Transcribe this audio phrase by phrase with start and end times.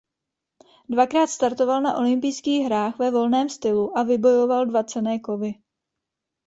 [0.89, 5.53] Dvakrát startoval na olympijských hrách ve volném stylu a vybojoval dva cenné kovy.